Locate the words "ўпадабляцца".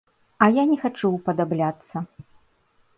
1.17-2.05